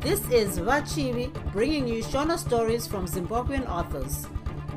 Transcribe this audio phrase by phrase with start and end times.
[0.00, 4.26] This is Vachivi bringing you Shona stories from Zimbabwean authors.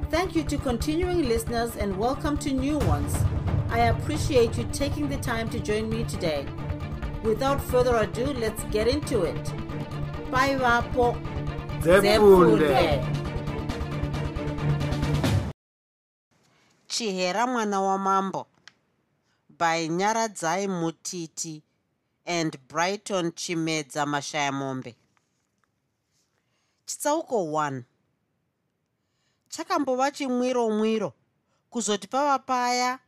[0.09, 3.15] Thank you to continuing listeners and welcome to new ones.
[3.69, 6.45] I appreciate you taking the time to join me today.
[7.23, 9.43] Without further ado, let's get into it.
[10.29, 11.15] Bye, Vapo.
[11.81, 13.03] Zefunde.
[16.87, 18.47] chihera mwana wamambo
[19.59, 21.61] by nyaradzai mutiti
[22.25, 24.95] and brighton chimedza mashaya mombe
[26.85, 27.83] chitsauko 1
[29.49, 31.13] chakambova chimwiro mwiro
[31.69, 32.99] kuzoti pava paya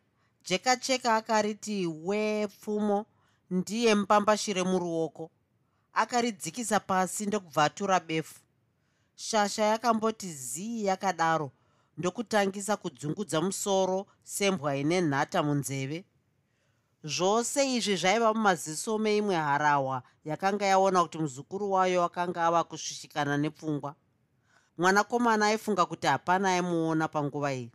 [0.45, 3.05] jekacheka akariti wee pfumo
[3.51, 5.31] ndiye mupambashire muruoko.
[5.93, 8.39] Akaridzikisa pasi ndokubva atura befu.
[9.15, 11.51] Shasha yakamboti zii yakadaro
[11.97, 16.05] ndokutangisa kudzungudza musoro sembwa ine nhata munzeve
[17.05, 23.95] zvose izvi zvaiva mumaziso meimwe harahwa yakanga yaona kuti muzukuru wayo akanga ava kusvishikana nepfungwa.
[24.77, 27.71] Mwanakomana aifunga kuti hapana aimuona panguva iyi.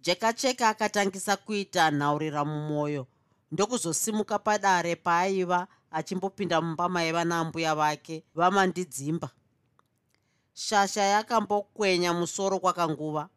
[0.00, 3.06] Jekacheka akatangisa kuita nhaurira mumwoyo
[3.52, 9.30] ndokuzosimuka padare paaiva achimbopinda mumba maiva naambuya vake vamandidzimba
[10.52, 13.28] shasha yakambokwenya musoro kwakanguva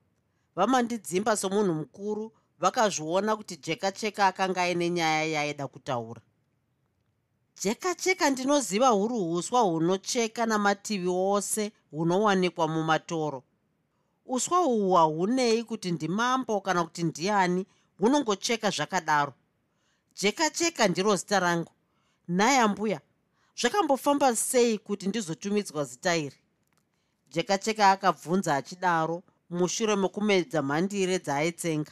[0.56, 6.22] vamandidzimba somunhu mukuru vakazviona kuti jekacheka akanga aine nyaya yaaida kutaura.
[7.62, 13.44] Jekacheka ndinoziva huri uswa hunocheka namativi ose hunowanikwa mumatoro.
[14.26, 17.66] Uswa uhwu hahunei kuti ndimambo kana kuti ndiani
[18.00, 19.34] hunongocheka zvakadaro.
[20.16, 21.72] Jekacheka ndiro zita rangu.
[22.28, 23.02] Nhaye ambuya
[23.62, 26.38] zvakambofamba sei kuti ndizotumidzwa zita iri?
[27.32, 31.92] Jekacheka akabvunza achidaro mushure mekumedza mhandire dzaaitsenga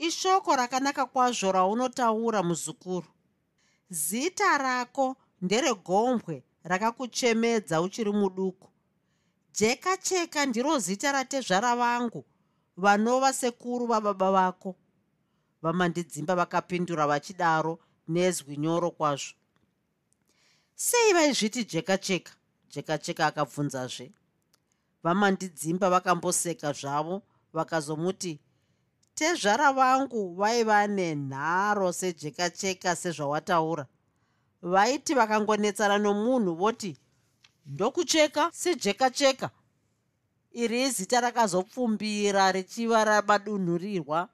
[0.00, 3.06] ishoko rakanaka kwazvo raunotaura muzukuru.
[3.90, 8.68] Zita rako nderegombwe rakakuchemedza uchiri muduku.
[9.52, 12.24] Jekacheka ndiro zita ratezvara vangu
[12.76, 14.76] vanova sekuru vababa vako.
[15.62, 17.78] Vamandidzimba vakapindura vachidaro
[18.08, 19.34] nezwi nyoro kwazvo.
[20.74, 22.32] Sei vaizviti jekacheka
[22.70, 24.12] jekacheka akabvunzazve.
[25.02, 27.22] Vamandidzimba vakamboseka zvavo
[27.52, 28.40] vakazomuti
[29.20, 33.86] tezvara vangu vaiva nenharo sejekacheka sezvawataura.
[34.62, 36.96] Vaiti vakangonetsana nomunhu voti
[37.66, 39.50] ndokucheka sejekacheka.
[40.52, 44.28] Iri izita rakazopfumbira richiva ramadunhurirwa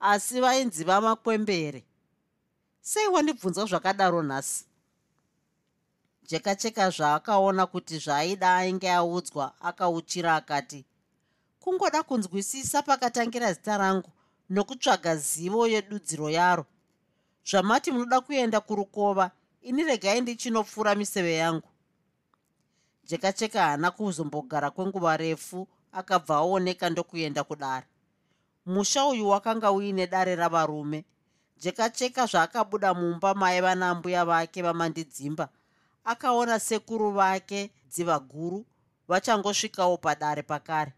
[0.00, 1.84] asi vainzi vamakwembere.
[2.80, 4.64] Sei wandibvunza zvakadaro nhasi.
[6.28, 10.84] Jekacheka zvaakaona kuti zvaaida ainge audzwa akauchira akati
[11.66, 14.10] kungoda kunzwisisa pakatangira zita rangu
[14.50, 16.66] nokutsvaga zivo yedudziro yaro.
[17.44, 19.30] Zvamati munoda kuenda kurukova
[19.62, 21.68] ini regai ndichinopfuura miseve yangu.
[23.04, 27.86] Jekacheka haana kuzombogara kwenguva refu akabva aoneka ndokuenda kudare.
[28.66, 31.04] Musha uyu wakanga uine dare ravarume.
[31.58, 35.48] Jekacheka zvaakabuda mumba maiva nambuya vake vamandidzimba.
[36.04, 38.66] Akaona sekuru vake dziva guru
[39.08, 40.92] vachangosvikawo padare pakare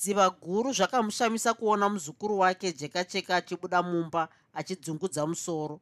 [0.00, 5.80] dziva guru zvakamushamisa kuona muzukuru wake jekacheka achibuda mumba achidzungudza musoro.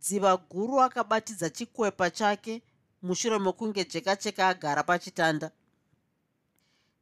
[0.00, 2.62] Dziva guru akabatidza chikwepa chake
[3.02, 5.50] mushure mekunge jekacheka agara pachitanda.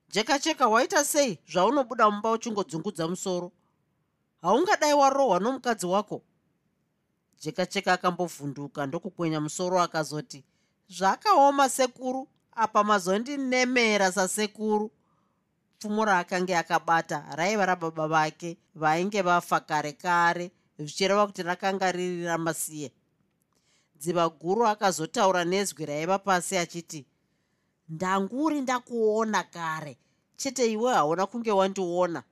[0.08, 3.52] Jekacheka waita sei zvaunobuda mumba uchingodzungudza musoro?
[4.42, 6.22] Haungadai warohwa nomukadzi wako?
[7.40, 10.44] Jekacheka akambovhunduka ndokukwenya musoro akazoti
[10.88, 14.90] zvakaoma sekuru apa mazondinemera sasekuru
[15.84, 22.92] pfumo raakanga akabata raiva rababa vake vainge vafa kare kare zvichireva kuti rakanga riri ramasiye.
[24.00, 27.04] Dziva guru akazotaura nezwi raiva pasi achiti
[27.88, 29.98] ndanguri ndakuona kare.
[30.36, 32.22] Chete iwe hauna kunge wandiona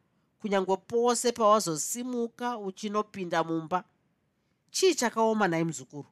[0.41, 3.85] kunyange pose pawazosimuka uchinopinda mumba.
[4.71, 6.09] Chii chakaoma nai muzukuru?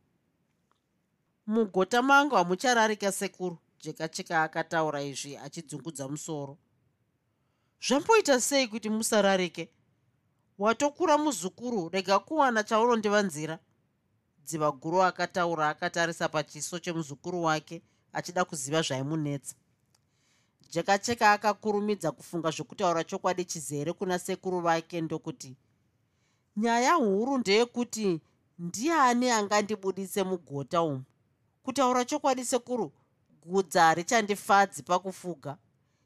[1.47, 6.59] Mugota mangu hamuchararika sekuru jekacheka akataura izvi achidzungudza musoro
[7.83, 9.69] zvamboita sei kuti musararike?
[10.59, 13.59] Watokura muzukuru rega kuwana chaunondivanzira
[14.45, 17.83] dziva guru akataura akatarisa pachiso chemuzukuru wake
[18.13, 19.55] achida kuziva zvaimunetsa.
[20.71, 25.57] Jekacheka akakurumidza kufunga zvokutaura chokwadi chizere kuna sekuru vake ndokuti
[26.57, 28.21] nyaya huru ndeyekuti
[28.59, 31.05] ndiani angandibudise mugota umu.
[31.63, 32.93] Kutaura chokwadi sekuru
[33.47, 35.57] gudza harichandifadzi pakufuga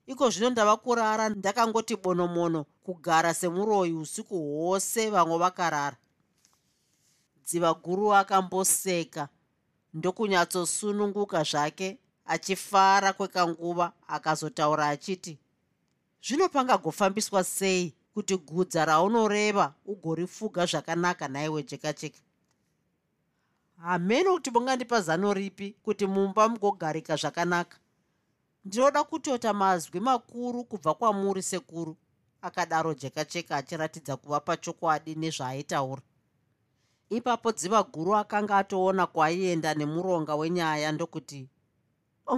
[0.06, 5.96] iko zvino ndava kurara ndakangoti bonomono kugara semuroyi usiku hwose vamwe vakarara.
[7.44, 9.28] Dziva guru akamboseka
[9.94, 15.38] ndokunyatsosununguka zvake achifara kwekanguva akazotaura achiti
[16.22, 22.20] zvino pangagofambiswa sei kuti gudza raunoreva ugorifuga zvakanaka naiwe cheka cheka
[23.76, 27.76] hamene kuti mungandipa zano ripi kuti mumba mugogarika zvakanaka
[28.64, 31.96] ndinoda kutota mazwi makuru kubva kwamuri sekuru.
[32.42, 36.02] Akadaro jeka cheka achiratidza kuva pachokwadi nezvaaitaura.
[37.10, 41.48] Ipapo dziva guru akanga atoona kwaienda nemuronga wenyaya ndokuti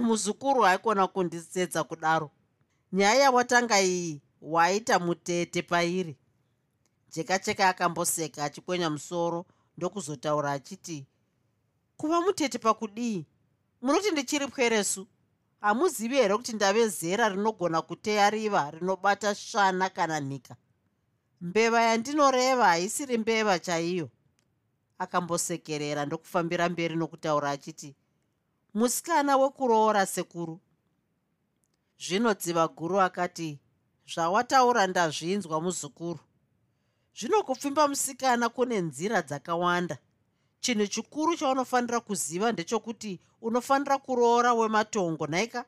[0.01, 2.31] muzukuru haikona kundisetsa kudaro.
[2.93, 6.17] Nyaya yawatanga iyi waita mutete pairi.
[7.09, 9.45] Jeka cheka akamboseka achikwenya musoro
[9.77, 11.05] ndokuzotaura achiti
[11.97, 13.25] kuva mutete pakudii?
[13.81, 15.07] Munoti ndichiri pweresu
[15.61, 20.55] hamuzivi here kuti ndave zera rinogona kuteya riva rinobata svana kana nhika?
[21.41, 24.09] Mbeva yandinoreva haisiri mbeva chaiyo.
[24.97, 27.95] Akambosekerera ndokufambira mberi nokutaura achiti
[28.73, 30.59] musikana wekuroora sekuru.
[31.99, 33.59] Zvinodziva guru akati
[34.13, 36.19] zvawataura ndazvinzwa muzukuru.
[37.17, 39.97] Zvino kupfimba musikana kune nzira dzakawanda
[40.67, 45.65] chinhu chikuru chaunofanira kuziva ndechokuti unofanira kuroora wematongo nhaika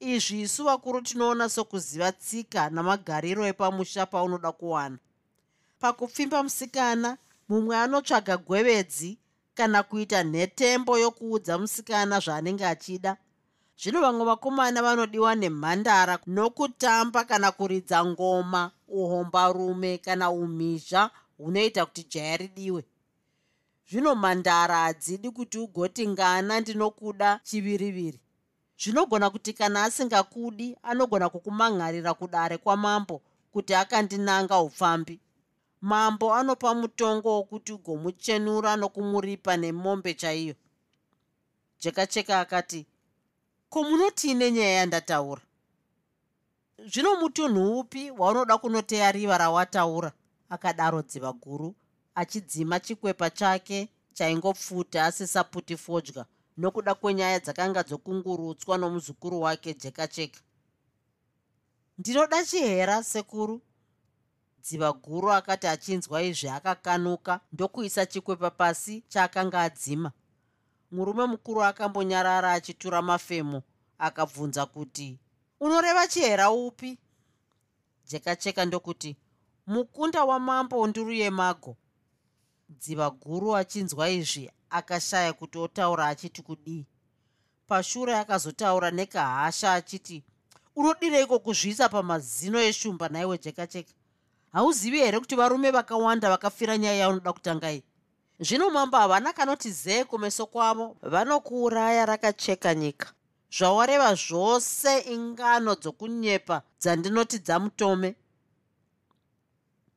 [0.00, 4.98] izvi isu vakuru tinoona sokuziva tsika namagariro epamusha paunoda kuwana.
[5.80, 7.16] Pakupfimba musikana
[7.48, 9.10] mumwe anotsvaga gwevedzi
[9.54, 13.16] kana kuita nhetembo yokuudza musikana zvaanenge achida.
[13.80, 22.36] Zvino vamwe vakomana vanodiwa nemhandara nokutamba kana kuridza ngoma uhombarume kana umhizha hunoita kuti jaya
[22.36, 22.84] ridiwe
[23.90, 28.20] zvino mhandara hadzidi kuti ugoti ngana ndinokuda chiviriviri.
[28.80, 33.22] Zvinogona kuti kana asingakudi anogona kukumangarira kudare kwamambo
[33.52, 35.20] kuti akandinanga upfambi.
[35.80, 40.54] Mambo anopa mutongo wokuti ugomuchenura nokumuripa nemombe chaiyo.
[41.80, 42.86] Jeka cheka akati
[43.70, 45.42] ko munotii nenyaya yandataura?
[46.90, 50.12] Zvino mutunhu upi waunoda kunoteya riva rawataura?
[50.50, 51.74] Akadaro dziva guru
[52.14, 56.24] achidzima chikwepa chake chaingopfuta asisaputi fodya
[56.56, 60.40] nokuda kwenyaya dzakanga dzokungurutswa nomuzukuru wake jeka cheka.
[61.98, 63.60] Ndinoda chihera sekuru.
[64.62, 70.12] Dziva guru akati achinzwa izvi akakanuka ndokuisa chikwepa pasi chaakanga adzima.
[70.90, 73.62] Murume mukuru akambonyarara achitura mafemo
[73.98, 75.18] akabvunza kuti
[75.60, 76.98] unoreva chihera upi?
[78.06, 79.16] Jeka cheka ndokuti
[79.66, 81.76] mukunda wamambo nduru yemago
[82.80, 86.86] dziva guru achinzwa izvi akashaya kuti otaura achiti kudii.
[87.68, 90.22] Pashure akazotaura nekahasha achiti
[90.76, 93.08] unodireiko kuzvisa pamazino eshumba?
[93.08, 93.92] Naiwe jeka cheka.
[94.52, 97.82] Hauzivi here kuti varume vakawanda vakafira nyaya yaunoda kutanga iyi?
[98.40, 103.12] Zvino mambo havana kanoti zee kumeso kwavo vanokuuraya rakacheka nyika.
[103.50, 108.14] Zvawareva zvose ingano dzokunyepa dzandinoti dzamutome.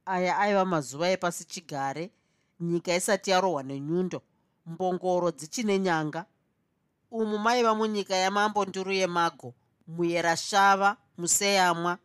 [0.06, 2.12] Aya aiva mazuva epasi chigare
[2.60, 4.22] nyika isati yarohwa nenyundo
[4.66, 6.26] mbongoro dzichine nyanga.
[7.12, 9.54] Umu maiva munyika yamambo nduru yemago
[9.88, 11.98] muyerashava museyamwa.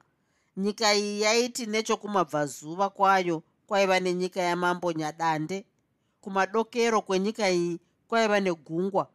[0.56, 5.64] Nyika iyi yaiti nechokumabvazuva kwayo kwaiva nenyika yamambo nyadande.
[6.20, 9.08] Kumadokero kwenyika iyi kwaiva negungwa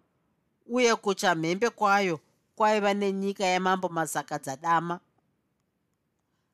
[0.70, 2.20] uye kuchamhembe kwayo
[2.56, 5.00] kwaiva nenyika yamambo mazakadzadama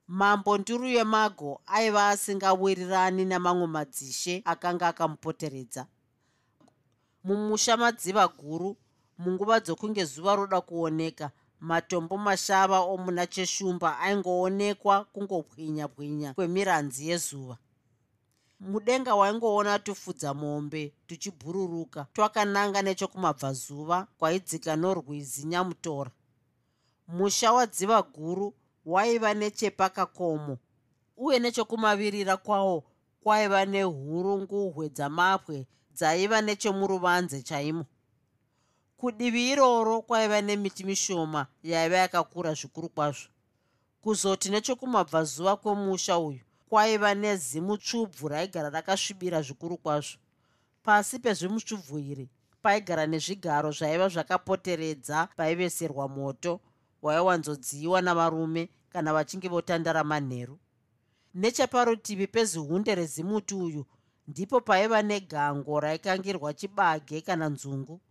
[0.07, 5.87] mambo nduru yemago aiva asingawirirani namamwe madzishe akanga akamupoteredza.
[7.23, 8.77] Mumusha madziva guru
[9.17, 17.57] munguva dzokunge zuva roda kuoneka matombo mashava omuna cheshumba aingoonekwa kungopwinya pwinya kwemiranzi yezuva.
[18.59, 26.11] Mudenga waingoona tufudza mombe tuchibhururuka twakananga nechokumabvazuva kwaidzika norwizi nyamutora.
[27.07, 28.53] Musha wadziva guru
[28.85, 30.57] waiva nechepakakomo.
[31.17, 32.83] Uye nechokumavirira kwawo
[33.23, 37.85] kwaiva nehurunguhwe dzamapwe dzaiva nechemuruvanze chaimo.
[38.97, 43.29] Kudivi iroro kwaiva nemiti mishoma yaiva yakakura zvikuru kwazvo.
[44.01, 50.17] Kuzoti nechokumabvazuva kwemusha uyu kwaiva nezimutsvubvu raigara rakasvibira zvikuru kwazvo.
[50.83, 52.29] Pasi pezvimutsvubvu iri
[52.63, 56.59] paigara nezvigaro zvaiva zvakapoteredza paiveserwa moto
[57.03, 60.59] waiwanzodziyiwa navarume kana vachinge votandara manheru.
[61.33, 63.85] Necheparutivi pezihunde rezimuti uyu
[64.27, 68.01] ndipo paiva negango raikangirwa chibage kana nzungu.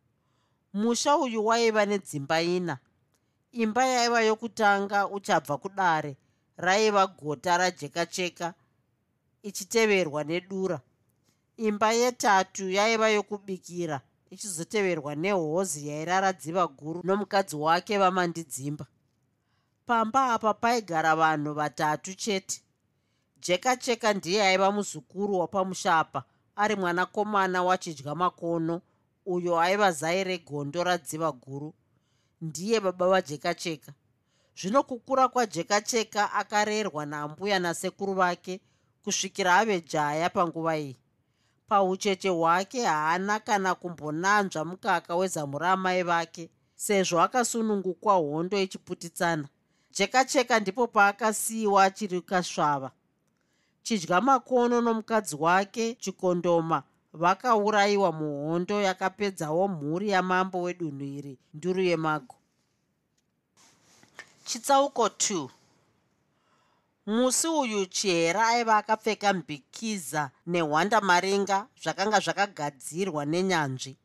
[0.72, 2.78] Musha uyu waiva nedzimba ina.
[3.52, 6.16] Imba yaiva yokutanga uchabva kudare
[6.56, 8.54] raiva gota rajekacheka
[9.42, 10.80] ichiteverwa nedura.
[11.56, 14.00] Imba yetatu yaiva yokubikira
[14.32, 18.86] ichizoteverwa nehozi yairara dziva guru nomukadzi wake vamandidzimba.
[19.86, 22.62] Pamba apa paigara vanhu vatatu chete.
[23.40, 26.24] Jeka cheka ndiye aiva muzukuru wapamusha apa
[26.56, 28.80] ari mwanakomana wachidya makono
[29.26, 31.74] uyo aiva zai regondo radziva guru.
[32.40, 33.92] Ndiye baba vajeka cheka
[34.56, 38.60] zvino kukura kwajeka cheka akarerwa nambuya nasekuru vake
[39.04, 40.96] kusvikira ave jaya panguva iyi
[41.72, 49.48] paucheche hwake haana kana kumbonanzva mukaka wezamu raamai vake sezvo akasunungukwa hondo ichiputitsana
[49.90, 52.90] jeka cheka ndipo paakasiyiwa achiri kasvava.
[53.82, 62.34] Chidya makono nomukadzi wake chikondoma vakaurayiwa muhondo yakapedzawo mhuri yamambo wedunhu iri nduru yemago.
[64.44, 65.48] Chitsauko 2
[67.06, 73.98] musi uyu chihera aiva akapfeka mbikiza nehwanda marenga zvakanga zvakagadzirwa nenyanzvi.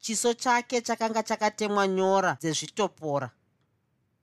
[0.00, 3.30] Chiso chake chakanga chakatemwa nyora dzezvitopora.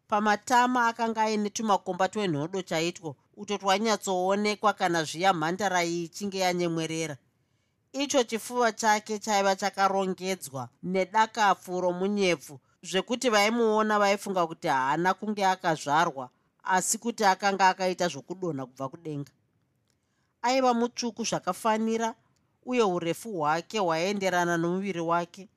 [0.08, 7.18] Pamatama akanga aine tumakomba twenhodo chaitwo uto twanyatsoonekwa kana zviya mhandara iyi ichinge yanyemwerera.
[7.94, 16.30] Icho chifuva chake chaiva chakarongedzwa nedakafu romunyepfu zvekuti vaimuona vaifunga kuti haana kunge akazvarwa
[16.64, 19.32] asi kuti akanga akaita zvokudonha kubva kudenga.
[20.42, 22.16] Aiva mutsvuku zvakafanira
[22.66, 25.50] uye urefu hwake hwaenderana nomuviri wake.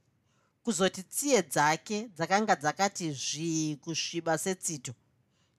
[0.63, 4.93] Kuzoti tsiye dzake dzakanga dzakati zvii kusviba setsito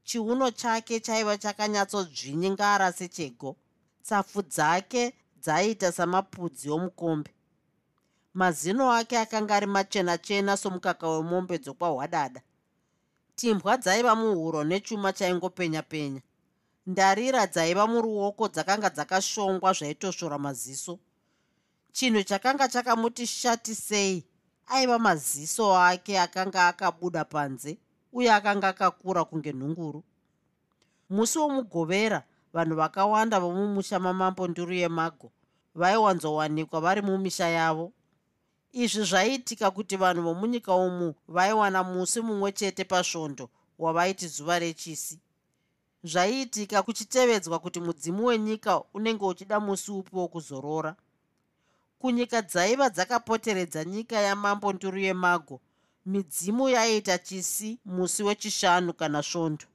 [0.03, 3.55] chiuno chake chaiva chakanyatsodzvinyingara sechego.
[4.03, 5.13] Tsapfu dzake
[5.43, 7.31] dzaiita samapudzi omukombe.
[8.33, 12.41] Mazino ake akanga ari machena chena somukaka wemombe dzokwahwadada
[13.37, 16.21] timbwa dzaiva muhuro nechuma chaingopenya penya.
[16.87, 20.99] Ndarira dzaiva muruoko dzakanga dzakashongwa zvaitosvora maziso.
[21.91, 24.25] Chinhu chakanga chakamuti shati sei?
[24.67, 27.77] Aiva maziso ake akanga akabuda panze
[28.13, 30.03] uye akanga akakura kunge nhunguru.
[31.09, 35.31] Musi womugovera vanhu vakawanda vomumusha mamambo nduru yemago
[35.75, 37.93] vaiwanzowanikwa vari mumisha yavo
[38.83, 45.19] izvi zvaiitika kuti vanhu vomunyika umu vaiwana musi mumwe chete pasvondo wavaiti zuva rechisi.
[46.03, 50.95] Zvaiitika kuchitevedzwa kuti mudzimu wenyika unenge uchida musi upi wokuzorora.
[51.99, 55.59] Kunyika dzaiva dzakapoteredza nyika yamambo nduru yemago
[56.05, 59.65] midzimu yaiita chisi musi wechishanu kana svondo.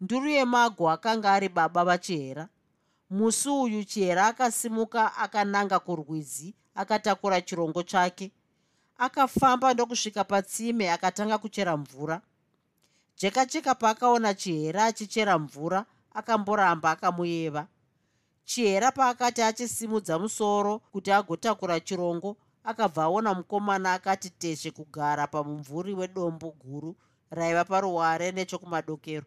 [0.00, 2.48] Nduru yemago akanga ari baba vachihera.
[3.10, 8.30] Musi uyu chihera akasimuka akananga kurwizi akatakura chirongo chake.
[8.98, 12.20] Akafamba ndokusvika patsime akatanga kuchera mvura.
[13.16, 17.66] Jeka cheka paakaona chihera achichera mvura akamboramba akamuyeva.
[18.44, 26.50] Chihera paakati achisimudza musoro kuti agotakura chirongo akabva aona mukomana akati teshe kugara pamumvuri wedombo
[26.50, 26.96] guru
[27.30, 29.26] raiva paruware nechokumadokero.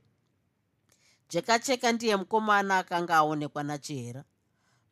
[1.30, 4.24] Jeka cheka ndiye mukomana akanga aonekwa nachihera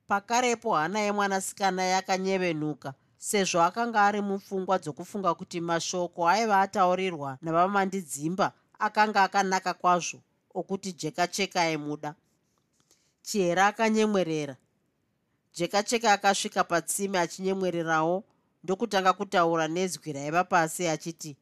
[0.10, 8.48] pakarepo hana yemwanasikana yakanyevenuka sezvo akanga ari mupfungwa dzokufunga kuti mashoko aiva ataurirwa navamandidzimba
[8.80, 10.20] akanga akanaka kwazvo
[10.60, 12.16] okuti jeka cheka aimuda.
[13.22, 14.56] Chihera akanyemwerera.
[15.54, 18.24] Jeka cheka akasvika patsime achinyemwererawo
[18.64, 21.38] ndokutanga kutaura nezwi raiva pasi achiti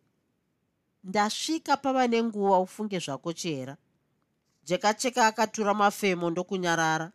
[1.03, 3.77] ndasvika pava nenguva ufunge zvako chihera
[4.63, 7.11] jeka cheka akatura mafemo ndokunyarara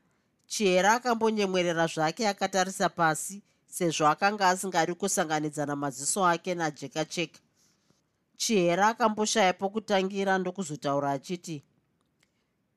[0.52, 7.40] chihera akambonyemwerera zvake akatarisa pasi sezvo akanga asingadi kusanganidzana maziso ake najeka cheka
[8.36, 11.56] chihera akamboshaya pokutangira ndokuzotaura achiti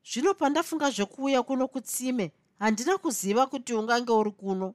[0.08, 2.26] zvino pandafunga zvekuuya kuno kutsime
[2.58, 4.74] handina kuziva kuti ungange uri kuno.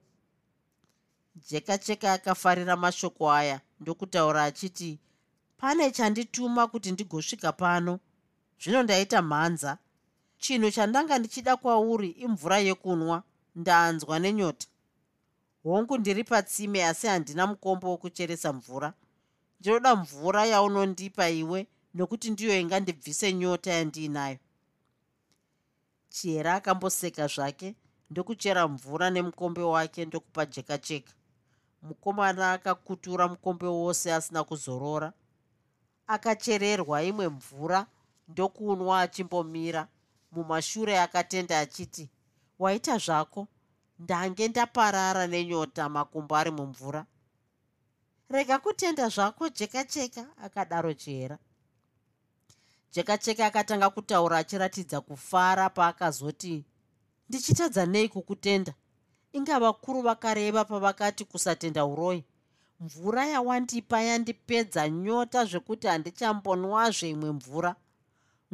[1.48, 5.00] Jeka cheka akafarira mashoko aya ndokutaura achiti
[5.56, 8.00] pane chandituma kuti ndigosvika pano.
[8.60, 9.78] Zvino ndaita mhanza
[10.42, 13.22] chinhu chandanga ndichida kwauri imvura yekunwa
[13.56, 14.66] ndaanzwa nenyota.
[15.62, 18.92] Hongu ndiri patsime asi handina mukombo wokucheresa mvura.
[19.60, 24.38] Ndinoda mvura yaunondipa iwe nokuti ndiyo ingandibvise nyota yandiinayo
[26.08, 27.74] chihera akamboseka zvake
[28.10, 31.12] ndokuchera mvura nemukombe wake ndokupa jeka cheka
[31.82, 35.12] mukomana akakutura mukombe wose asina kuzorora.
[36.06, 37.86] Akachererwa imwe mvura
[38.28, 39.88] ndokunwa achimbomira
[40.32, 42.10] mumashure akatenda achiti
[42.58, 43.48] waita zvako
[43.98, 47.06] ndange ndaparara nenyota makumbo ari mumvura.
[48.30, 51.38] Rega kutenda zvako jeka cheka akadaro chihera
[52.92, 56.64] jeka cheka akatanga kutaura achiratidza kufara paakazoti
[57.28, 58.74] ndichitadza nei kukutenda?
[59.32, 62.24] Inga vakuru vakareva pavakati kusatenda uroi.
[62.80, 67.76] Mvura yawandipa yandipedza nyota zvekuti handichambonwazve imwe mvura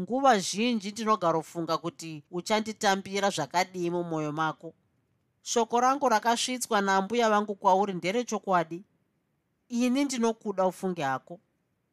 [0.01, 4.75] nguva zhinji ndinogarofunga kuti uchanditambira zvakadii mumwoyo mako.
[5.43, 8.85] Shoko rangu rakasvitswa nambuya vangu kwauri nderechokwadi.
[9.69, 11.41] Ini ndinokuda ufunge hako.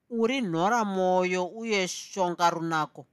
[0.10, 3.06] Uri nhora mwoyo uye shonga runako.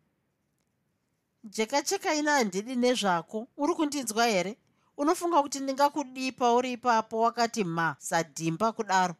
[1.45, 3.47] Jekacheka ina handidi nezvako.
[3.57, 4.57] Uri kundinzwa here?
[4.97, 9.15] Unofunga kuti ndingakudipa uri ipapo wakati ma sadhimba kudaro.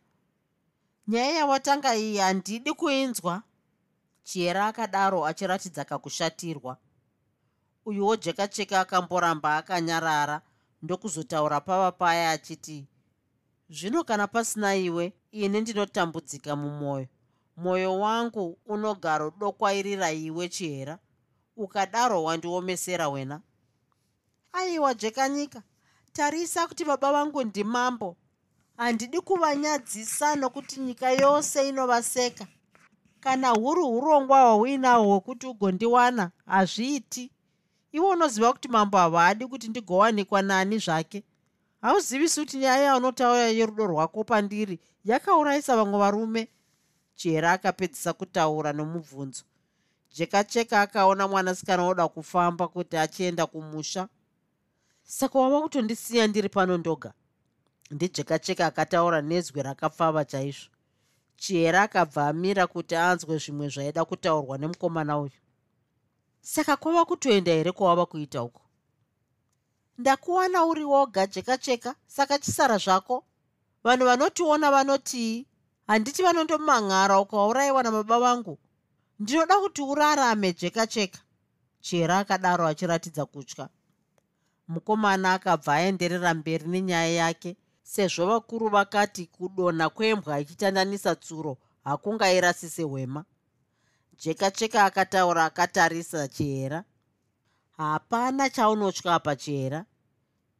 [1.09, 3.43] Nyaya yawatanga iyi handidi kuinzwa
[4.25, 6.77] chiyera akadaro achiratidza kakushatirwa.
[7.87, 10.43] Uyuwo jekacheka akamboramba akanyarara
[10.83, 12.87] ndokuzotaura pava paya achiti
[13.71, 17.09] zvino kana pasina iwe ini ndinotambudzika mumwoyo
[17.57, 20.99] mwoyo wangu unogaro dokwairira iwe chihera.
[21.57, 23.41] Ukadaro wandiomesera wena.
[24.53, 25.63] Aiwa jekanyika
[26.13, 28.17] tarisa kuti baba vangu ndimambo.
[28.77, 32.47] Handidi kuvanyadzisa nokuti nyika yose inovaseka
[33.23, 37.31] kana huri urongwa hwauinahwo hwekuti ugondiwana hazviiti.
[37.93, 41.23] Iwe unoziva kuti mambo havadi kuti ndigowanikwa nani zvake.
[41.83, 46.49] Hauzivisi kuti nyaya yaunotaura yerudo rwako pandiri yakaurayisa vamwe varume?
[47.17, 49.45] Jera akapedzisa kutaura nomubvunzo.
[50.15, 54.09] Jekacheka akaona mwanasikana oda kufamba kuti achienda kumusha.
[55.03, 57.13] Saka wava kutondisiya ndiri pano ndoga?
[57.91, 60.69] Ndijekacheka akataura nezwi rakapfava chaizvo
[61.37, 65.39] chihera akabva amira kuti anzwe zvimwe zvaida kutaurwa nemukomana uyu.
[66.41, 68.63] Saka kwava kutoenda here kwawava kuita uko
[69.99, 73.25] ndakuwana uri woga jekacheka saka chisara zvako.
[73.85, 75.47] Vanhu vanotiona vanotii
[75.87, 78.59] handiti vanondomang'ara ukaurayiwa namaba vangu.
[79.19, 81.21] Ndinoda kuti urarame jekacheka
[81.81, 83.69] chihera akadaro achiratidza kutya.
[84.69, 93.25] Mukomana akabva aenderera mberi nenyaya yake sezvo vakuru vakati kudonha kwembwa ichitandanisa tsuro hakungairasise hwema.
[94.19, 96.85] Jekacheka akataura akatarisa chihera
[97.77, 99.85] hapana chaunotya apa chihera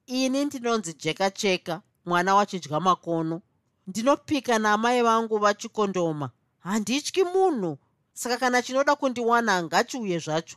[0.07, 3.43] ini ndinonzi jekacheka mwana wachidya makono.
[3.87, 6.31] Ndinopika naamai vangu vachikondoma.
[6.59, 7.79] Handityi munhu.
[8.13, 10.57] Saka kana chinoda kundiwana ngachiuye zvacho.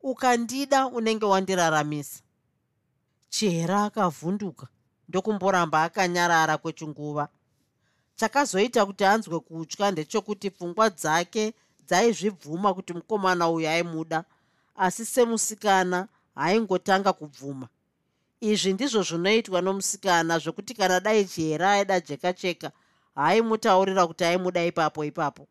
[0.00, 2.20] Ukandida unenge wandiraramisa.
[3.28, 4.68] Chihera akavhunduka
[5.08, 7.28] ndokumboramba akanyarara kwechinguva.
[8.16, 11.44] Chakazoita kuti anzwe kutya ndechekuti pfungwa dzake
[11.86, 14.24] dzaizvibvuma kuti mukomana uyu aimuda
[14.76, 17.68] asi semusikana haingotanga kubvuma.
[18.40, 22.68] Izvi ndizvo zvinoitwa nomusikana zvokuti kana dai chihera aida jeka cheka
[23.14, 25.48] haimutaurira kuti aimuda ipapo ipapo.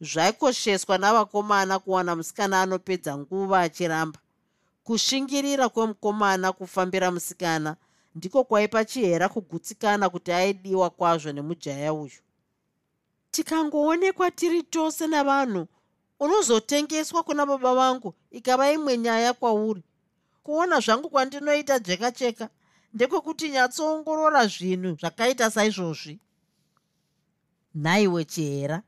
[0.00, 4.18] Zvaikosheswa navakomana kuwana musikana anopedza nguva achiramba.
[4.84, 7.76] Kushingirira kwemukomana kufambira musikana
[8.16, 12.20] ndiko kwaipa chihera kugutsikana kuti aidiwa kwazvo nemujaya uyu.
[13.30, 15.66] Tikangoonekwa tiri tose navanhu
[16.20, 19.82] unozotengeswa kuna baba vangu ikava imwe nyaya kwauri.
[20.42, 22.48] Kuona zvangu kwandinoita jeka cheka
[22.94, 26.18] ndekwekuti nyatsoongorora zvinhu zvakaita saizvozvi.
[27.74, 28.82] Nhaiwe chihera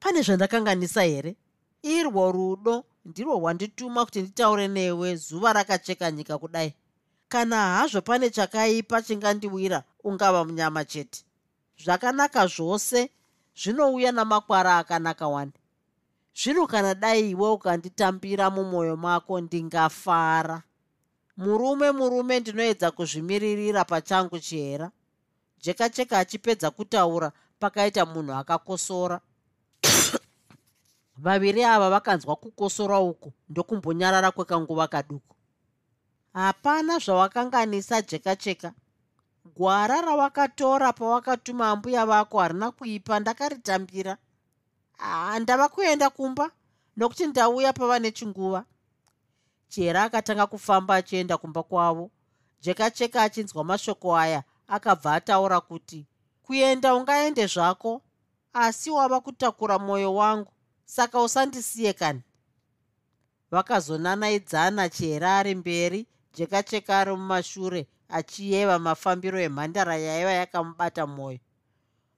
[0.00, 1.36] pane zvandakanganisa here?
[1.82, 6.74] Irwo rudo ndirwo rwandituma kuti nditaure newe zuva rakacheka nyika kudai
[7.28, 11.24] kana hazvo pane chakaipa chingandiwira ungava munyama chete.
[11.84, 13.10] Zvakanaka zvose
[13.56, 15.52] zvinouya namakwara akanaka wani.
[16.34, 20.62] Zvino kana dai iwe ukanditambira mumwoyo mako ndingafara.
[21.36, 24.90] Murume murume ndinoedza kuzvimiririra pachangu chihera.
[25.62, 29.20] Jekacheka achipedza kutaura pakaita munhu akakosora.
[31.16, 35.37] Vaviri ava vakanzwa kukosora uku ndokumbonyarara kwekanguva kaduku
[36.38, 38.72] hapana zvavakanganisa jeka cheka
[39.56, 44.16] gwara rawakatora pawakatuma mbuya vako harina kuipa ndakaritambira.
[44.96, 46.50] Handava kuenda kumba
[46.96, 48.64] nokuti ndauya pava nechinguva.
[49.68, 52.10] Chihera akatanga kufamba achienda kumba kwavo.
[52.60, 56.06] Jeka cheka achinzwa mashoko aya akabva ataura kuti
[56.42, 58.02] kuenda ungaende zvako
[58.52, 60.52] asi wava kutakura mwoyo wangu
[60.84, 62.22] saka usandisiye kani?
[63.50, 71.38] Vakazonanaidzana chihera ari mberi jekacheka ari mumashure achiyeva mafambiro emhandara yaiva yakamubata mwoyo.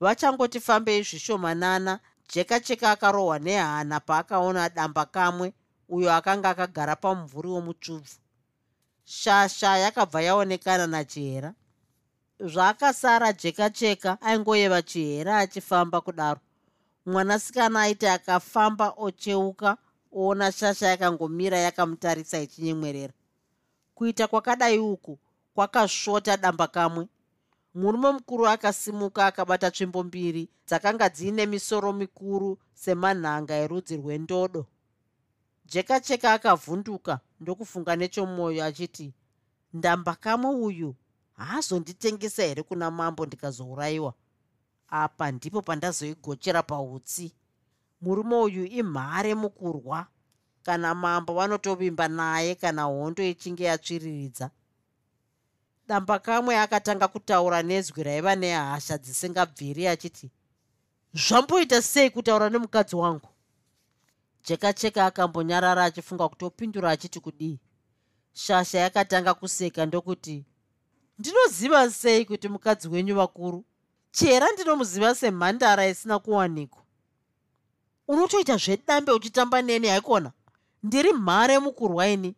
[0.01, 2.01] Vachangoti fambei zvishomanana
[2.33, 5.53] jekacheka akarohwa nehana paakaona damba kamwe
[5.89, 8.15] uyo akanga akagara pamumvuri womutsvubvu
[9.05, 11.55] shasha yakabva yaonekana nachihera.
[12.41, 16.41] Zvaakasara jekacheka aingoyeva chihera achifamba kudaro.
[17.07, 19.77] Mwanasikana aiti akafamba ocheuka
[20.13, 23.13] oona shasha yakangomira yakamutarisa ichinyemwerera
[24.01, 25.19] kuita kwakadai uku
[25.55, 27.09] kwakasvota damba kamwe
[27.75, 34.67] murume mukuru akasimuka akabata tsvimbo mbiri dzakanga dziine misoro mikuru semanhanga erudzi rwendodo.
[35.67, 39.13] Jeka cheka akavhunduka ndokufunga nechomwoyo achiti
[39.73, 40.95] ndambakamwe uyu
[41.37, 44.15] haazonditengesa here kuna mambo ndikazourayiwa?
[44.89, 47.35] Apa ndipo pandazoigochera pautsi.
[48.01, 50.07] Murume uyu imhare mukurwa
[50.63, 54.51] kana mambo vanotovimba naye kana hondo ichinge yatsviriridza.
[55.89, 60.31] Damba kamwe akatanga kutaura nezwi raiva nehasha dzisingabviri achiti
[61.15, 63.29] zvamboita sei kutaura nemukadzi wangu?
[64.45, 67.59] Jeka cheka akambonyarara achifunga kutopindura achiti kudii.
[68.33, 70.45] Shasha yakatanga kuseka ndokuti
[71.19, 73.65] ndinoziva sei kuti mukadzi wenyu vakuru
[74.11, 76.83] chera ndinomuziva semhandara isina kuwanikwa.
[78.09, 80.33] Unotoita zvedambe uchitamba neni haikona
[80.83, 82.35] ndiri mhare mukurwaini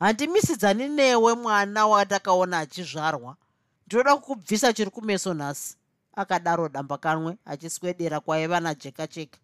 [0.00, 3.36] handimisidzani newe mwana wandakaona achizvarwa.
[3.86, 5.76] Ndinoda kukubvisa chiri kumeso nhasi.
[6.14, 9.38] Akadaro damba kanwe achiswedera kwaiva najeka cheka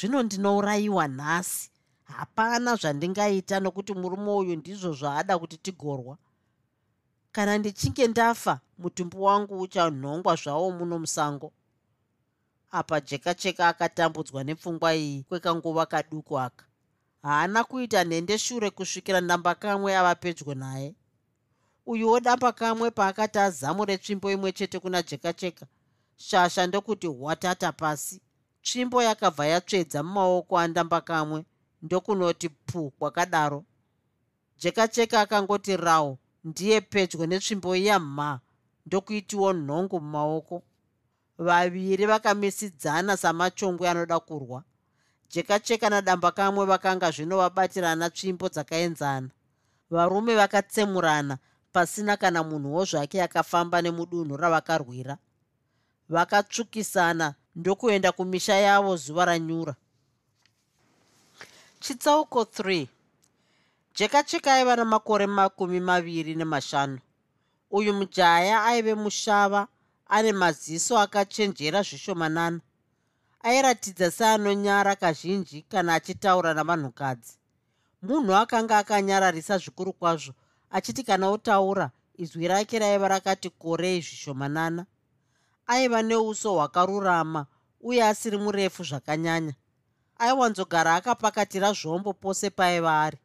[0.00, 1.70] zvino ndinourayiwa nhasi.
[2.04, 6.16] Hapana zvandingaita nokuti murume uyu ndizvo zvaada kuti tigorwa.
[7.32, 11.52] Kana ndichinge ndafa mutumbi wangu uchanhongwa zvawo muno musango.
[12.70, 16.64] Apa jeka cheka akatambudzwa nepfungwa iyi kwekanguva kaduku aka
[17.22, 20.94] haana kuita nhende shure kusvikira ndamba kamwe ava pedyo naye.
[21.86, 25.66] Uyuwo damba kamwe paakati azamure tsvimbo imwe chete kuna jeka cheka
[26.16, 28.20] shasha ndokuti hwatata pasi.
[28.62, 31.44] Tsvimbo yakabva yatsvedza mumaoko andamba kamwe.
[31.82, 33.64] Ndokunoti pu kwakadaro.
[34.58, 38.40] Jeka cheka akangoti rau ndiye pedyo netsvimbo iya mha
[38.86, 40.62] ndokuitiwo nhongo mumaoko.
[41.38, 44.64] Vaviri vakamisidzana samachongwe anoda kurwa
[45.30, 49.28] jeka cheka nadamba kamwe vakanga zvino vabatirana tsvimbo dzakaenzana.
[49.90, 51.38] Varume vakatsemurana
[51.72, 55.18] pasina kana munhuwo zvake akafamba nemudunhu ravakarwira.
[56.08, 59.74] Vakatsvukisana ndokuenda kumisha yavo zuva ranyura.
[61.80, 62.86] Chitsauko 3
[63.94, 66.98] jeka cheka aiva namakore makumi maviri nemashanu.
[67.70, 69.68] Uyu mujaya aive mushava
[70.08, 72.60] ane maziso akachenjera zvishomanana
[73.46, 77.34] airatidza seanonyara kazhinji kana achitaura navanhukadzi.
[78.02, 80.34] Munhu akanga akanyararisa zvikuru kwazvo
[80.70, 84.86] achiti kana otaura izwi rake raiva rakati korei zvishomanana
[85.66, 87.46] aiva neuso hwakarurama
[87.80, 89.54] uye asiri murefu zvakanyanya.
[90.18, 93.18] Aiwanzogara akapakatira zvombo pose paiva ari.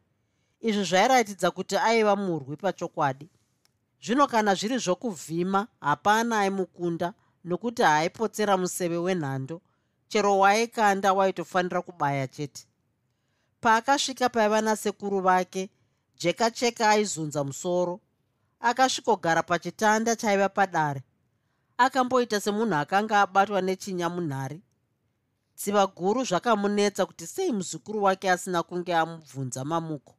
[0.60, 3.28] Izvi zvairatidza kuti aiva murwi pachokwadi.
[4.04, 9.60] Zvino kana zviri zvokuvhima hapana aimukunda nokuti haaipotsera museve wenhando
[10.12, 12.66] chero waikanda waitofanira kubaya chete.
[13.60, 15.70] Paakasvika paiva nasekuru vake
[16.18, 18.00] jeka cheka aizunza musoro
[18.60, 21.02] akasvikogara pachitanda chaiva padare.
[21.78, 24.60] Akamboita semunhu akanga abatwa nechinyamunhari
[25.56, 30.14] dziva guru zvakamunetsa kuti sei muzukuru wake asina kunge amubvunza mamuko.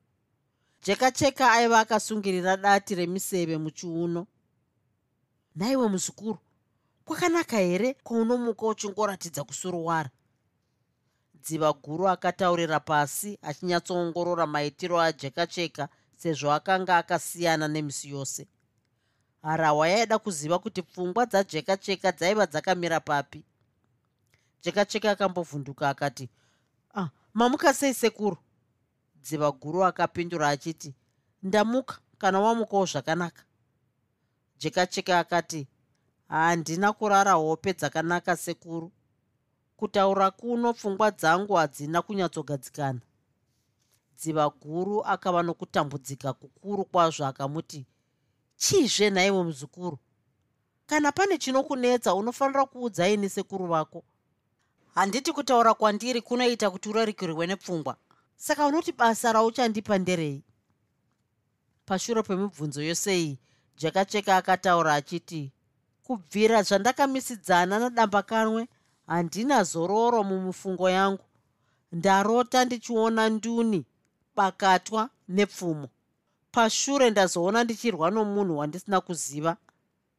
[0.84, 4.27] Jeka cheka aiva akasungirira dati remiseve muchiuno.
[5.56, 6.39] Nhaiwe muzukuru
[7.05, 10.09] kwakanaka here kwaunomuka uchingoratidza kusuruwara?
[11.33, 18.47] Dziva guru akataurira pasi achinyatsoongorora maitiro ajeka cheka sezvo akanga akasiyana nemisi yose.
[19.41, 23.43] Harahwa yaida kuziva kuti pfungwa dzajeka cheka dzaiva dzakamira papi.
[24.61, 26.29] Jeka cheka akambovhunduka akati
[26.95, 28.37] ah, mamuka sei sekuru?
[29.21, 30.95] Dziva guru akapindura achiti
[31.43, 33.43] ndamuka kana wamukawo zvakanaka.
[34.57, 35.67] Jeka cheka akati
[36.27, 38.91] handina kurara hope dzakanaka sekuru.
[39.77, 42.99] Kutaura kuno pfungwa dzangu hadzina kunyatsogadzikana.
[44.17, 47.86] Dziva guru akava nokutambudzika kukuru kwazvo akamuti
[48.55, 49.99] chizve nhaiwe muzukuru.
[50.86, 54.03] Kana pane chinokunetsa unofanira kuudzaini sekuru vako
[54.95, 57.97] handiti kutaura kwandiri kunoita kuti urarikirwe nepfungwa.
[58.36, 60.43] Saka unoti basa rauchandipa nderei?
[61.86, 63.39] Pashure pemibvunzo yose iyi
[63.77, 65.51] jakacheka akataura achiti
[66.03, 68.67] kubvira zvandakamisidzana nadamba kanwe
[69.07, 71.25] handina zororo mumufungo yangu.
[71.91, 73.85] Ndarota ndichiona nduni
[74.35, 75.89] bakatwa nepfumo.
[76.51, 79.57] Pashure ndazoona ndichirwa nomunhu wandisina kuziva.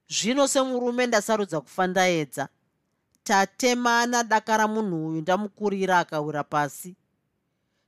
[0.09, 2.49] Zvino semurume ndasarudza kufa ndaedza.
[3.25, 6.97] Tatemana dakara munhu uyu ndamukurira akawira pasi.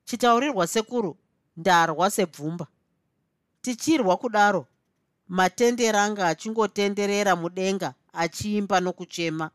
[0.04, 1.16] Chitaurirwa sekuru
[1.56, 2.66] ndarwa sebvumba.
[3.62, 4.66] Tichirwa kudaro
[5.28, 9.50] matendero anga achingotenderera mudenga achiimba nokuchema.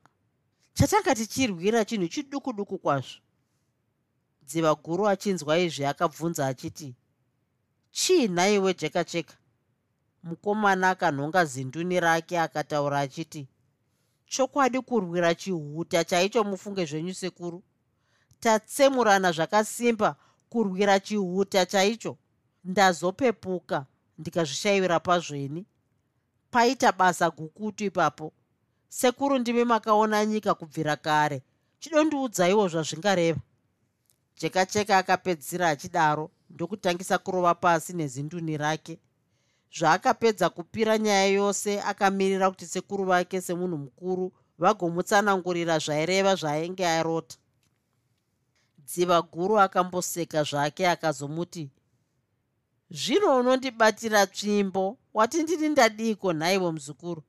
[0.73, 3.19] Chatanga tichirwira chinhu chiduku duku kwazvo.
[4.43, 6.95] Dziva guru achinzwa izvi akabvunza achiti
[7.91, 9.33] chii nhaiwe jeka cheka
[10.23, 13.47] mukomana akanhonga zinduni rake akataura achiti
[14.25, 17.63] chokwadi kurwira chihuta chaicho mufunge zvenyu sekuru.
[18.39, 20.15] Tatsemurana zvakasimba
[20.49, 22.17] kurwira chihuta chaicho.
[22.63, 23.85] Ndazopepuka
[24.17, 25.65] ndikazvishayivira pazveni.
[26.51, 28.33] Paita basa gukutu ipapo.
[28.89, 31.41] Sekuru ndimi makaona nyika kubvira kare.
[31.79, 33.41] Chidondiudzaiwo zvazvingareva
[34.41, 38.99] jekacheka akapedzisira achidaro ndokutangisa kurova pasi nezinduni rake.
[39.77, 47.37] Zvaakapedza kupira nyaya yose akamirira kuti sekuru vake semunhu mukuru vagomutsanangurira zvaireva zvaainge arota.
[48.77, 51.69] Dziva guru akamboseka zvake akazomuti
[52.91, 56.33] zvino unondibatira tsvimbo wati ndini ndadiko?
[56.33, 57.23] Nhaivo muzukuru.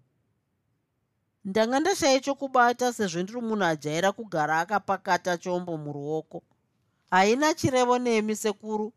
[1.45, 6.43] Ndanga ndashaye chokubata sezvo ndiri munhu ajaira kugara akapakata chombo muruoko.
[7.11, 8.93] Haina chirevo nemi sekuru.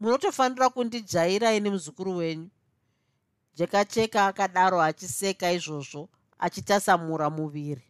[0.00, 2.50] Munotofanira kundijaira ini muzukuru wenyu.
[3.54, 7.86] Jekacheka akadaro achiseka izvozvo achitasamura muviri.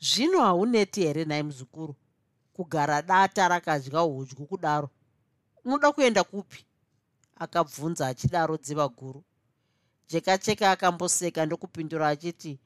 [0.00, 1.96] Zvino hauneti here nhai muzukuru?
[2.52, 4.90] Kugara data rakadya udyu kudaro
[5.66, 6.64] unoda kuenda kupi?
[7.36, 9.22] Akabvunza achidaro dziva guru.
[10.08, 12.58] Jekacheka akamboseka ndokupindura achiti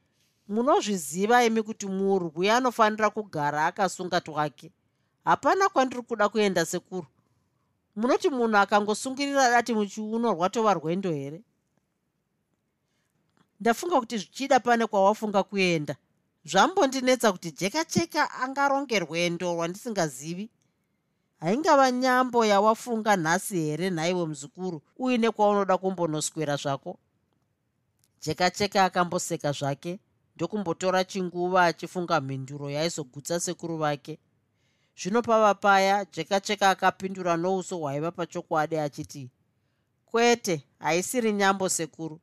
[0.48, 4.72] munozviziva imi kuti murwi anofanira kugara akasunga twake?
[5.24, 7.06] Hapana kwandiri kuda kuenda sekuru.
[7.96, 11.40] Munoti munhu akangosungirira dati muchiuno rwatova rwendo here?
[13.60, 15.96] Ndafunga kuti zvichida pane kwawafunga kuenda.
[16.44, 20.50] Zvambondinetsa kuti jeka cheka angaronge rwendo rwandisingazivi
[21.40, 26.98] haingava nyambo yawafunga nhasi here nhaiwe muzukuru uine kwaunoda kumbonoswera zvako?
[28.20, 30.00] Jeka cheka akamboseka zvake
[30.36, 34.18] ndokumbotora chinguva achifunga mhinduro yaizogutsa sekuru vake.
[35.02, 39.30] Zvino pava paya jekacheka akapindura nouso hwaiva pachokwadi achiti
[40.06, 42.20] kwete haisiri nyambo sekuru.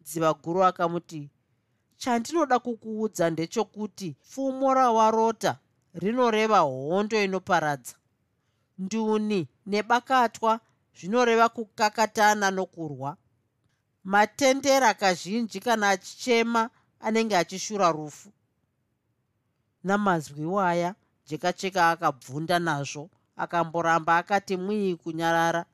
[0.00, 1.30] Dziva guru akamuti
[1.96, 5.58] chandinoda kukuudza ndechokuti pfumo rawarota
[5.94, 7.94] rinoreva hondo inoparadza
[8.78, 10.60] nduni nebakatwa
[10.96, 13.16] zvinoreva kukakatana nokurwa.
[14.04, 18.32] Matendera kazhinji kana achichema anenge achishura rufu.
[19.84, 20.94] Namazwi waya
[21.26, 25.64] jekacheka akabvunda nazvo akamboramba akati mwii kunyarara.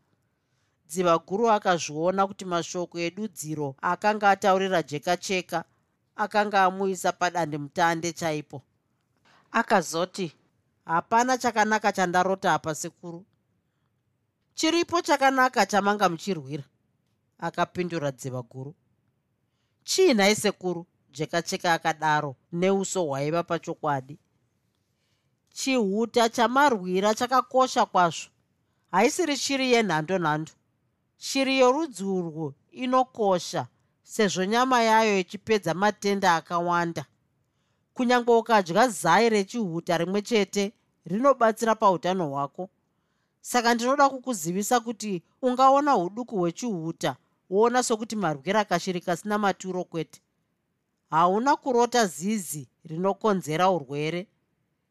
[0.88, 5.64] Dziva guru akazviona kuti mashoko edudziro akanga ataurira jekacheka
[6.16, 8.62] akanga amuisa padandemutande chaipo.
[9.52, 10.32] Akazoti
[10.84, 13.24] hapana chakanaka chandarota apa sekuru.
[14.54, 16.64] Chiripo chakanaka chamanga muchirwira.
[17.38, 18.74] Akapindura dziva guru.
[19.84, 24.18] Chii nhai sekuru jekacheka akadaro neuso hwaiva pachokwadi.
[25.52, 28.30] Chihuta chamarwira chakakosha kwazvo.
[28.90, 30.52] Haisiri shiri yenhando nhando.
[31.16, 33.66] Shiri yorudzi urwu inokosha
[34.02, 37.04] sezvo nyama yayo ichipedza matenda akawanda
[38.00, 40.72] kunyange ukadya zai rechihuta rimwe chete
[41.04, 42.70] rinobatsira pautano hwako.
[43.40, 47.16] Saka ndinoda kukuzivisa kuti ungaona uduku hwechihuta
[47.50, 50.20] woona sokuti marwira kashiri kasina maturo kwete.
[51.10, 54.26] Hauna kurota zizi rinokonzera urwere.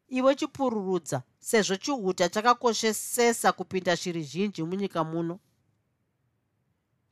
[0.08, 5.38] Iwe chipururudza sezvo chihuta chakakoshesesa kupinda shiri zhinji munyika muno.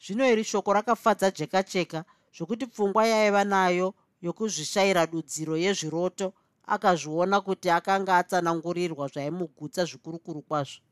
[0.07, 2.05] Zvino iri shoko rakafadza jeka cheka
[2.37, 6.33] zvokuti pfungwa yaiva nayo yokuzvishayira dudziro yezviroto
[6.67, 10.83] akazviona kuti akanga atsanangurirwa zvaimugutsa zvikurukuru kwazvo.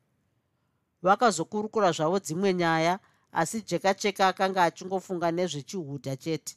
[1.02, 2.98] Vakazokurukura zvavo dzimwe nyaya
[3.32, 6.56] asi jeka cheka akanga achingofunga nezvechihuta chete.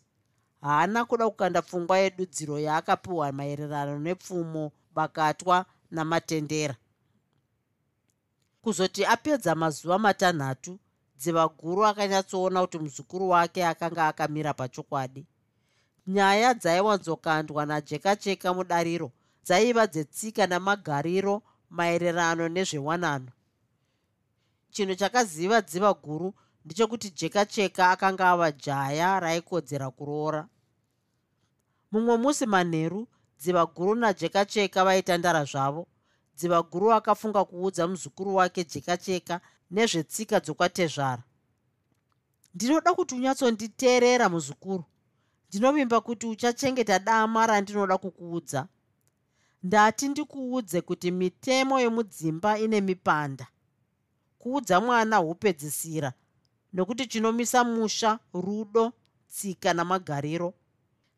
[0.61, 6.75] Haana kuda kukanda pfungwa yedudziro yaakapiwa maererano nepfumo bakatwa namatendera.
[8.61, 10.79] Kuzoti apedza mazuva matanhatu
[11.17, 15.25] dziva guru akanyatsoona kuti muzukuru wake akanga akamira pachokwadi
[16.09, 19.11] nyaya dzaiwanzokandwa najeka cheka mudariro
[19.45, 21.35] dzaiva dzetsika namagariro
[21.69, 23.31] maererano nezvewanano.
[24.73, 26.33] Chinhu chakaziva dziva guru
[26.65, 30.47] ndechekuti jeka cheka akanga ava jaya raikodzera kuroora.
[31.91, 33.07] Mumwe musi manheru
[33.39, 35.87] dziva guru najeka cheka vaitandara zvavo.
[36.37, 39.41] Dziva guru akafunga kuudza muzukuru wake jeka cheka
[39.71, 41.23] nezvetsika dzokwatezvara.
[42.53, 44.83] Ndinoda kuti unyatsonditeerera muzukuru
[45.49, 48.67] ndinovimba kuti uchachengeta dama randinoda kukuudza.
[49.63, 53.47] Ndati ndikuudze kuti mitemo yomudzimba ine mipanda.
[54.39, 56.13] Kuudza mwana upedzisira
[56.73, 58.93] nokuti chinomisa musha rudo
[59.27, 60.53] tsika namagariro.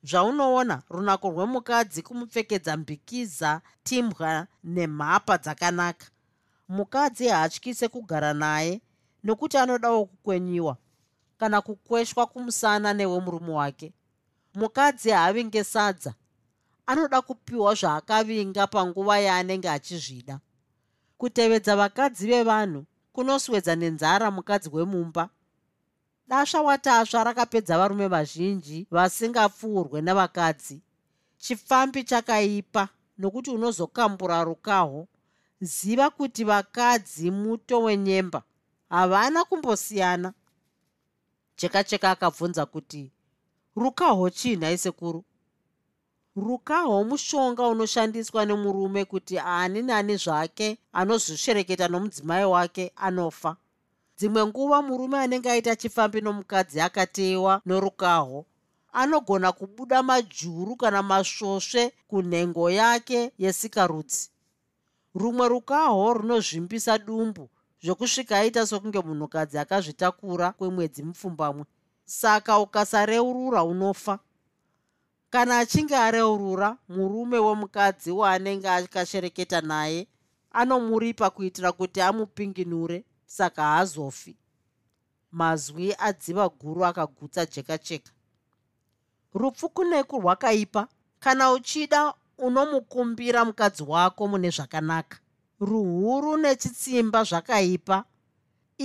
[0.03, 6.05] Zvaunoona runako rwemukadzi kumupfekedza mbikiza timbwa nemhapa dzakanaka.
[6.69, 8.81] Mukadzi haatyise kugara naye
[9.23, 10.77] nokuti anodawo kukwenyiwa
[11.37, 13.93] kana kukweshwa kumusana newe murume wake
[14.53, 16.13] mukadzi haavinge sadza
[16.85, 20.39] anoda kupiwa zvaakavinga panguva yaanenge achizvida.
[21.17, 25.29] Kutevedza vakadzi vevanhu kunoswedza nenzara mukadzi wemumba.
[26.27, 30.81] Dasva watasva rakapedza varume vazhinji vasingapfuurwe navakadzi.
[31.37, 35.07] Chifambi chakaipa nokuti unozokambura rukaho.
[35.61, 38.43] Ziva kuti vakadzi muto wenyemba
[38.89, 40.33] havana kumbosiyana.
[41.55, 43.11] Cheka cheka akabvunza kuti
[43.83, 45.21] rukaho chii nhai sekuru
[46.35, 53.51] rukaho mushonga unoshandiswa nemurume kuti ani nani zvake anozoshereketa nomudzimai wake anofa.
[54.17, 58.45] Dzimwe nguva murume anenge aita chifambi nomukadzi akatewa norukaho
[58.93, 64.29] anogona kubuda majuru kana masvosve kunhengo yake yesikarudzi.
[65.15, 67.49] Rumwe rukaho runozvimbisa dumbu
[67.83, 71.65] zvokusvika aita sokunge munhukadzi akazvitakura kwemwedzi mupfumbamwe
[72.11, 74.19] saka ukasareurura unofa.
[75.29, 80.07] Kana achinge areurura murume womukadzi waanenge akashereketa naye
[80.51, 84.35] anomuripa kuitira kuti amupinginure saka haazofi.
[85.31, 88.11] Mazwi adziva guru akagutsa jeka cheka
[89.33, 90.87] rupfu kuneku rwakaipa.
[91.19, 95.17] Kana uchida unomukumbira mukadzi wako mune zvakanaka.
[95.59, 98.03] Ruhuru nechitsimba zvakaipa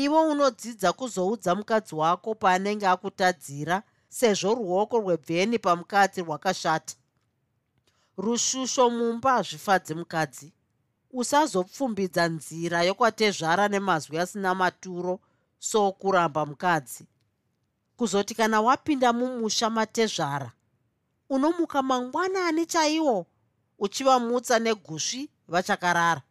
[0.04, 6.94] ivo unodzidza kuzoudza mukadzi wako paanenge akutadzira sezvo ruoko rwebveni pamukadzi rwakashata.
[8.18, 10.52] Rushusho mumba hazvifadzi mukadzi.
[11.12, 15.20] Usazopfumbidza nzira yokwatezvara nemazwi asina maturo
[15.58, 17.06] sokuramba mukadzi.
[17.96, 20.52] Kuzoti kana wapinda mumusha matezvara
[21.30, 23.26] unomuka mangwanani chaiwo
[23.78, 26.22] uchivamutsa negusvi vachakarara.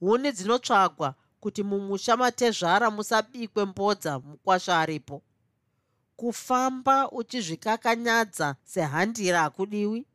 [0.00, 5.22] Huni dzinotsvagwa kuti mumusha matezvara musabikwe mbodza mukwasha aripo.
[6.16, 10.06] Kufamba uchizvikakanyadza sehandira hakudiwi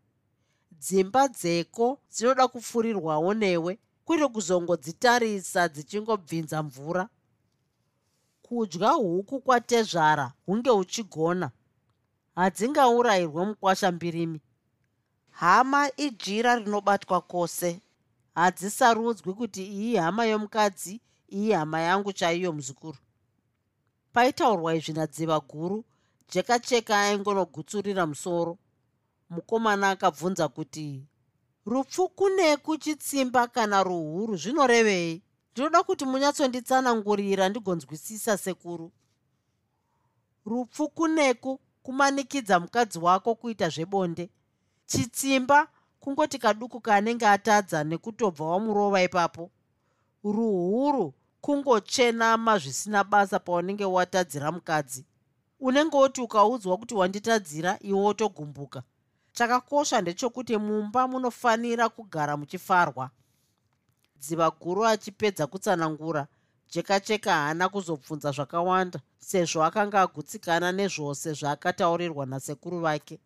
[0.72, 7.10] dzimba dzeko dzinoda kupfurirwawo newe kwiri kuzongodzitarisa dzichingobvinza mvura.
[8.42, 11.52] Kudya huku kwatezvara hunge uchigona.
[12.36, 14.42] Hadzingaurayirwe mukwasha mbirimi.
[15.32, 17.82] Hama ijira rinobatwa kwose.
[18.36, 22.98] Hadzisarudzwi kuti iyi hama yomukadzi iyi hama yangu chaiyo muzukuru.
[24.14, 25.86] Paitaurwa izvi nadziva guru
[26.32, 28.58] jeka cheka aingonogutsurira musoro.
[29.30, 31.06] Mukomana akabvunza kuti
[31.66, 35.22] rupfu kune kuchitsimba kana ruhuru zvinorevei?
[35.52, 38.92] Ndinoda kuti munyatsonditsanangurira ndigonzwisisa sekuru.
[40.46, 44.30] Rupfu kuneku kumanikidza mukadzi wako kuita zvebonde.
[44.86, 45.68] Chitsimba
[46.00, 49.52] kungoti kaduku kaanenge atadza nekutobva wamurova ipapo
[50.24, 55.06] ruhuru kungochenama zvisina basa paunenge watadzira mukadzi.
[55.60, 58.84] Unenge woti ukaudzwa kuti wanditadzira iwe wotogumbuka.
[59.32, 63.10] Chakakosha ndechokuti mumba munofanira kugara muchifarwa.
[64.16, 66.28] Dziva guru achipedza kutsanangura.
[66.70, 73.20] Jeka cheka haana kuzobvunza zvakawanda sezvo akanga agutsikana nezvose zvaakataurirwa nasekuru vake.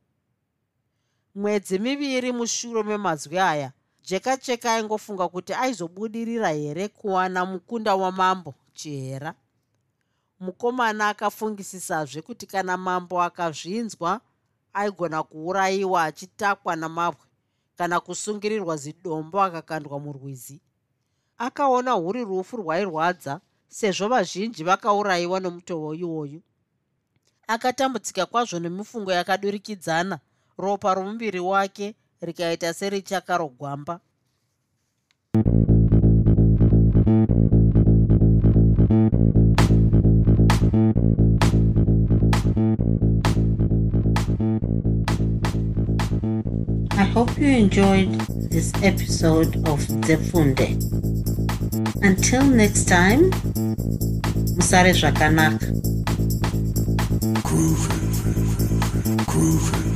[1.36, 3.72] Mwedzi miviri mushure memazwi aya
[4.04, 9.34] jeka cheka aingofunga kuti aizobudirira here kuwana mukunda wamambo chihera
[10.40, 14.22] mukomana akafungisisazve kuti kana mambo akazvinzwa
[14.74, 17.26] aigona kuurayiwa achitakwa namabwe
[17.78, 20.62] kana kusungirirwa zidombo akakandwa murwizi.
[21.38, 26.42] Akaona huri rufu rwairwadza sezvo vazhinji vakaurayiwa nomutoo iwoyu.
[27.48, 30.20] Akatambudzika kwazvo nemifungo yakadurikidzana.
[30.58, 34.00] Ropa romuviri wake rikaita serichakarogwamba
[46.98, 48.12] I hope you enjoyed
[48.52, 50.78] this episode of Zefunde.
[52.04, 53.32] Until next time,
[54.56, 55.66] Musare Zvakanaka.
[57.44, 57.96] Groovy.
[59.26, 59.91] Groovy.